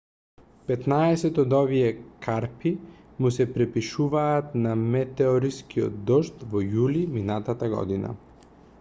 [0.69, 1.91] петнаесет од овие
[2.27, 2.71] карпи
[3.25, 8.17] му се припишуваат на метеорскиот дожд од јули минатата година